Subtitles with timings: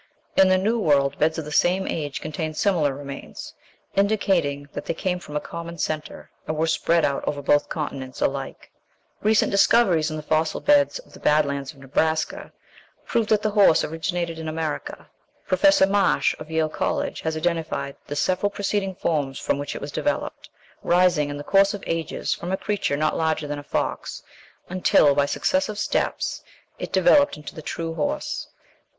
[0.35, 3.53] In the New World beds of the same age contain similar remains,
[3.93, 8.19] indicating that they came from a common centre, and were spread out over both continents
[8.19, 8.71] alike."
[9.21, 9.25] (Westminster Review, January, 1872, p.
[9.29, 12.51] 19.) Recent discoveries in the fossil beds of the Bad Lands of Nebraska
[13.05, 15.07] prove that the horse originated in America.
[15.45, 19.91] Professor Marsh, of Yale College, has identified the several preceding forms from which it was
[19.91, 20.49] developed,
[20.81, 24.23] rising, in the course of ages, from a creature not larger than a fox
[24.67, 26.41] until, by successive steps,
[26.79, 28.47] it developed into the true horse.